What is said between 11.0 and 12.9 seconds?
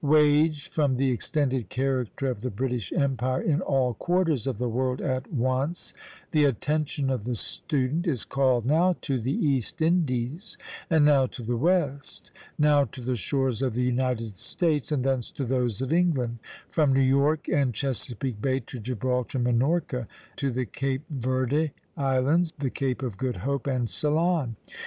now to the West; now